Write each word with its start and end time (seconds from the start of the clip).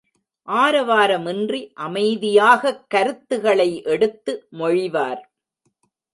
ஆரவாரமின்றி 0.47 1.71
அமைதியாகக் 1.79 2.89
கருத்துகளை 2.89 3.83
எடுத்து 3.83 4.47
மொழிவார். 4.51 5.21